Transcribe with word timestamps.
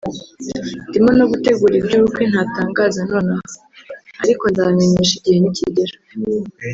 ndimo 0.87 1.11
no 1.19 1.25
gutegura 1.31 1.73
iby’ubukwe 1.77 2.23
ntatangaza 2.31 2.99
none 3.11 3.29
aha 3.35 3.53
ariko 4.23 4.43
nzabamenyesha 4.51 5.13
igihe 5.17 5.37
nikigera 5.41 5.95